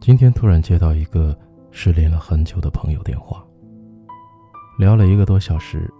[0.00, 1.38] 今天突然接到一个
[1.70, 3.44] 失联了很久的朋友电话，
[4.78, 5.92] 聊了一个多小时，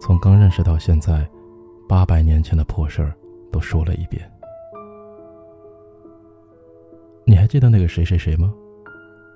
[0.00, 1.28] 从刚认识到现在，
[1.88, 3.12] 八百年前的破事儿
[3.50, 4.30] 都说了一遍。
[7.24, 8.52] 你还记得那个谁谁谁吗？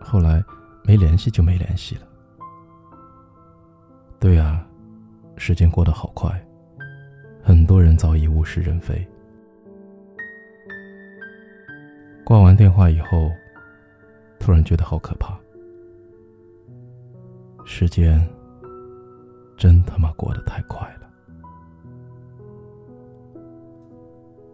[0.01, 0.43] 后来
[0.85, 2.03] 没联系就没联系了。
[4.21, 4.65] 对啊，
[5.37, 6.31] 时间过得好快，
[7.43, 9.07] 很多人早已物是人非。
[12.25, 13.31] 挂完电话以后。
[14.41, 15.35] 突然觉得好可怕，
[17.65, 18.23] 时间
[19.57, 21.09] 真他妈过得太快了。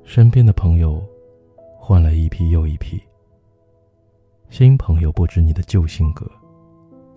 [0.05, 1.05] 身边的朋友
[1.77, 3.03] 换了一批又一批，
[4.49, 6.25] 新朋友不知你的旧性格，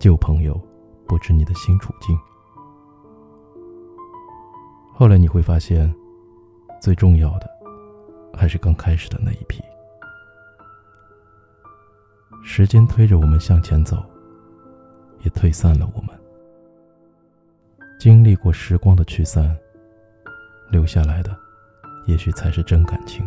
[0.00, 0.60] 旧朋友
[1.06, 2.18] 不知你的新处境。
[4.92, 5.94] 后来你会发现，
[6.82, 7.48] 最重要的
[8.36, 9.62] 还是刚开始的那一批。
[12.46, 13.96] 时间推着我们向前走，
[15.22, 16.10] 也推散了我们。
[17.98, 19.56] 经历过时光的驱散，
[20.70, 21.34] 留下来的，
[22.06, 23.26] 也许才是真感情。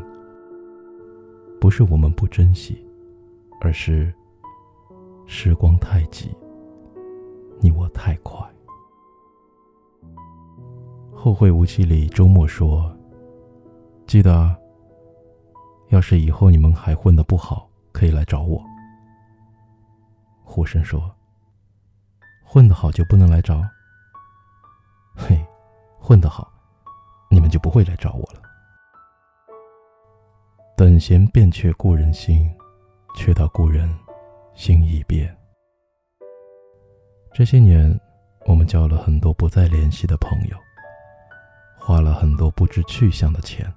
[1.59, 2.80] 不是我们不珍惜，
[3.59, 4.14] 而是
[5.26, 6.30] 时光太急，
[7.59, 8.40] 你我太快。
[11.12, 12.96] 后会无期里周末说
[14.06, 14.56] ：“记得，
[15.90, 18.64] 要是以后你们还混得不好，可以来找我。”
[20.50, 21.14] 胡生说
[22.42, 23.62] ：“混得好就不能来找？
[25.14, 25.45] 嘿，
[26.00, 26.52] 混得好，
[27.30, 28.42] 你们就不会来找我了。
[30.75, 32.50] 等闲变却故人心，
[33.14, 33.94] 却道故人
[34.56, 35.38] 心已变。
[37.34, 38.00] 这些年，
[38.45, 40.58] 我们交了很多不再联系的朋友，
[41.78, 43.72] 花了很多不知去向的钱，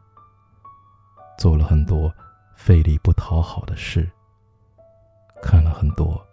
[1.36, 2.10] 做了很多
[2.54, 4.08] 费力不讨好的事，
[5.42, 6.24] 看了很多。”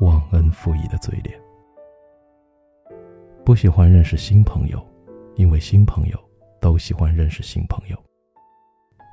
[0.00, 1.40] 忘恩负义的嘴脸，
[3.42, 4.78] 不喜欢认识新朋友，
[5.36, 6.18] 因为新朋友
[6.60, 7.96] 都喜欢认识新朋友。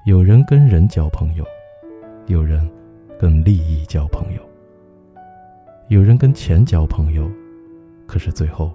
[0.05, 1.45] 有人跟人交朋友，
[2.25, 2.69] 有人
[3.17, 4.41] 跟利益交朋友，
[5.87, 7.31] 有人跟钱交朋友，
[8.05, 8.73] 可是最后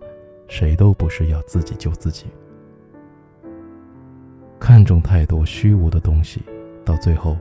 [0.48, 2.24] 谁都不是要自己救自己。
[4.58, 6.40] 看重太多虚无的东西，
[6.86, 7.36] 到最后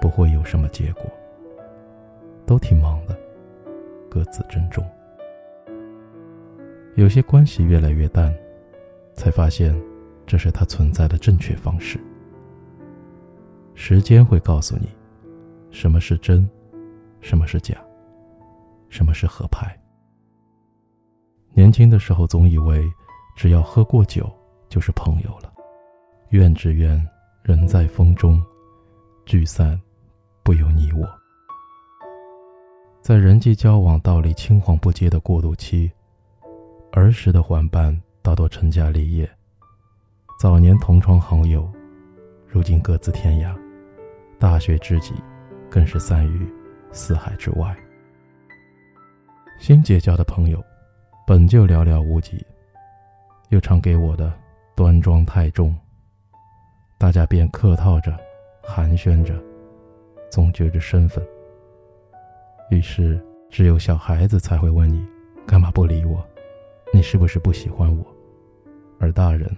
[0.00, 1.02] 不会有什么结果。
[2.46, 3.18] 都挺忙的。
[4.16, 4.82] 各自珍重。
[6.94, 8.34] 有些关系越来越淡，
[9.12, 9.78] 才发现，
[10.26, 12.00] 这是它存在的正确方式。
[13.74, 14.88] 时间会告诉你，
[15.70, 16.48] 什么是真，
[17.20, 17.76] 什么是假，
[18.88, 19.78] 什么是合拍。
[21.52, 22.90] 年轻的时候总以为，
[23.36, 24.34] 只要喝过酒
[24.70, 25.52] 就是朋友了，
[26.30, 27.06] 愿只愿
[27.42, 28.42] 人在风中，
[29.26, 29.78] 聚散
[30.42, 31.06] 不由你我。
[33.06, 35.88] 在人际交往道理青黄不接的过渡期，
[36.90, 39.30] 儿时的玩伴大多成家立业，
[40.40, 41.70] 早年同窗好友，
[42.48, 43.56] 如今各自天涯，
[44.40, 45.14] 大学知己
[45.70, 46.52] 更是散于
[46.90, 47.76] 四海之外。
[49.60, 50.60] 新结交的朋友，
[51.28, 52.44] 本就寥寥无几，
[53.50, 54.32] 又常给我的
[54.74, 55.72] 端庄太重，
[56.98, 58.18] 大家便客套着，
[58.64, 59.40] 寒暄着，
[60.28, 61.24] 总觉着身份。
[62.70, 65.06] 于是，只有小孩子才会问你
[65.46, 66.26] ：“干嘛不理我？
[66.92, 68.04] 你是不是不喜欢我？”
[68.98, 69.48] 而大人，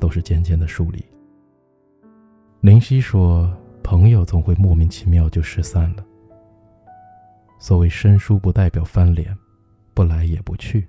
[0.00, 1.04] 都是渐渐的疏离。
[2.60, 3.54] 林夕说
[3.84, 6.04] ：“朋友总会莫名其妙就失散了。
[7.58, 9.36] 所谓生疏，不代表翻脸，
[9.92, 10.88] 不来也不去，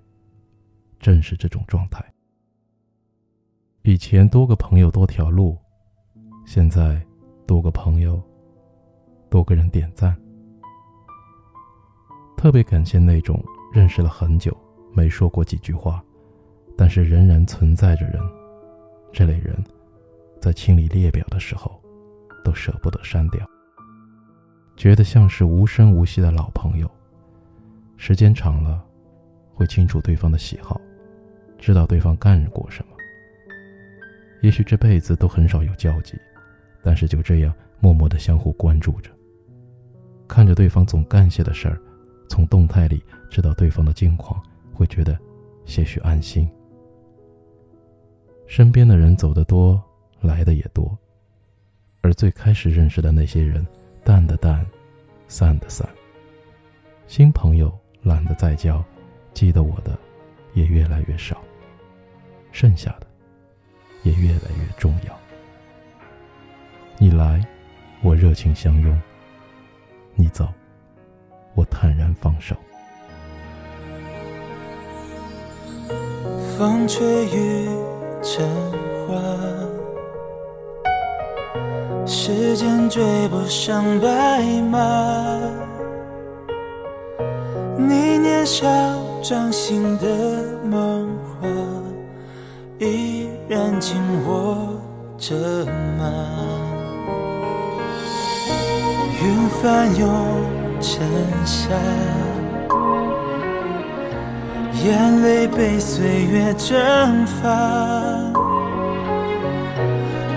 [1.00, 2.02] 正是这种状态。
[3.82, 5.58] 以前多个朋友多条路，
[6.46, 7.06] 现在
[7.46, 8.22] 多个朋友，
[9.30, 10.16] 多个人点赞。”
[12.44, 14.54] 特别感谢那种认识了很久
[14.92, 16.04] 没说过几句话，
[16.76, 18.22] 但是仍然存在着人，
[19.14, 19.56] 这类人，
[20.42, 21.82] 在清理列表的时候，
[22.44, 23.50] 都舍不得删掉，
[24.76, 26.92] 觉得像是无声无息的老朋友。
[27.96, 28.84] 时间长了，
[29.54, 30.82] 会清楚对方的喜好，
[31.58, 32.92] 知道对方干过什么。
[34.42, 36.20] 也许这辈子都很少有交集，
[36.84, 39.10] 但是就这样默默的相互关注着，
[40.28, 41.82] 看着对方总干些的事儿。
[42.34, 43.00] 从动态里
[43.30, 44.42] 知道对方的近况，
[44.74, 45.16] 会觉得
[45.66, 46.50] 些许安心。
[48.48, 49.80] 身边的人走得多，
[50.20, 50.98] 来的也多，
[52.02, 53.64] 而最开始认识的那些人，
[54.04, 54.66] 淡的淡，
[55.28, 55.88] 散的散。
[57.06, 57.72] 新朋友
[58.02, 58.84] 懒得再交，
[59.32, 59.96] 记得我的
[60.56, 61.40] 也越来越少，
[62.52, 63.06] 剩下的
[64.02, 65.16] 也越来越重要。
[66.98, 67.46] 你来，
[68.02, 69.00] 我热情相拥；
[70.16, 70.52] 你走，
[71.56, 72.56] 我坦然放手。
[76.58, 77.68] 风吹雨
[78.22, 78.46] 成
[79.08, 79.16] 花，
[82.06, 84.42] 时间追不上白
[84.72, 85.40] 马。
[87.78, 88.68] 你年少
[89.22, 90.08] 掌心的
[90.64, 91.10] 梦
[91.42, 91.48] 话，
[92.80, 93.98] 依然紧
[94.28, 94.80] 握
[95.18, 95.36] 着
[95.98, 96.04] 吗？
[99.22, 100.10] 云翻涌
[100.84, 101.02] 成
[101.46, 101.70] 沙。
[104.84, 107.42] 眼泪被岁月蒸发，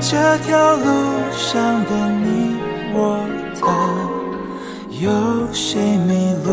[0.00, 0.84] 这条路
[1.32, 1.90] 上的
[2.22, 2.56] 你
[2.94, 3.18] 我
[3.60, 3.66] 他，
[5.00, 5.10] 有
[5.52, 6.48] 谁迷路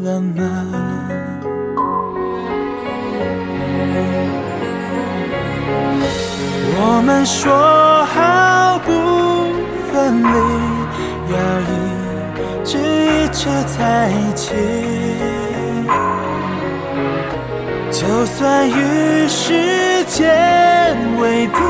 [0.00, 0.42] 了吗？
[6.78, 7.44] 我们说
[8.06, 8.88] 好不
[9.92, 10.28] 分离，
[11.34, 11.75] 要一
[12.66, 13.48] 直一直
[13.78, 14.52] 在一起。
[17.92, 21.60] 就算与时间为敌，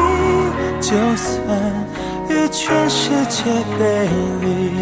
[0.81, 1.37] 就算
[2.31, 3.45] 与全世界
[3.79, 4.09] 背
[4.41, 4.73] 离，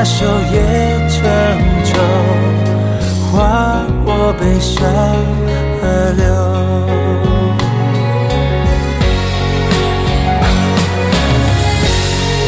[0.00, 0.56] 把手也
[1.10, 1.20] 成
[1.84, 1.92] 舟，
[3.30, 4.82] 划过悲伤
[5.78, 5.82] 河
[6.16, 6.24] 流。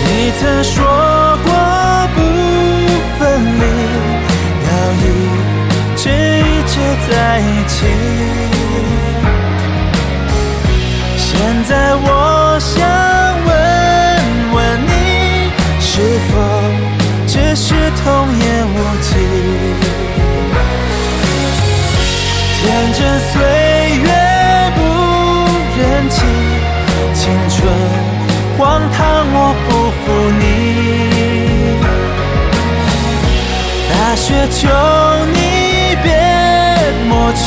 [0.06, 0.82] 你曾说
[1.44, 1.52] 过
[2.14, 2.18] 不
[3.18, 3.20] 分
[3.60, 3.62] 离，
[4.66, 5.04] 要一
[5.94, 6.72] 直一直
[7.10, 8.31] 在一起。
[34.24, 34.68] 雪求
[35.32, 35.38] 你
[36.00, 36.06] 别
[37.08, 37.42] 抹去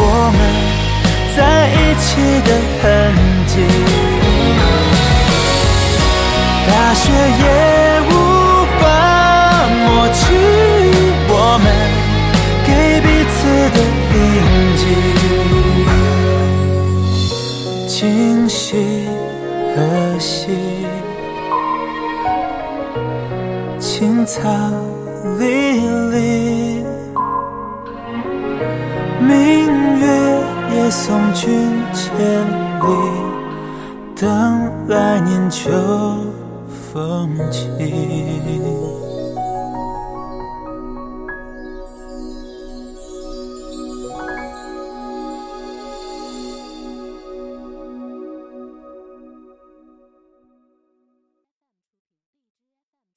[0.00, 0.40] 我们
[1.36, 1.38] 在
[1.68, 2.08] 一起
[2.40, 2.48] 的
[2.80, 2.82] 痕
[3.46, 3.52] 迹，
[6.66, 7.44] 大雪也
[8.08, 8.10] 无
[8.80, 8.82] 法。
[9.84, 10.16] 抹去
[11.28, 11.32] 我
[11.62, 11.66] 们
[12.64, 12.68] 给
[13.02, 13.36] 彼此
[13.74, 13.76] 的
[14.14, 14.16] 印
[14.78, 14.82] 记，
[17.86, 18.56] 今夕
[19.76, 19.76] 何
[20.18, 20.40] 夕？
[23.78, 24.38] 青草
[25.36, 25.44] 离
[26.10, 26.84] 离，
[29.20, 29.28] 明
[29.98, 30.04] 月
[30.74, 31.46] 也送君
[31.92, 32.08] 千
[32.80, 32.86] 里，
[34.16, 35.70] 等来年秋
[36.92, 37.68] 风起。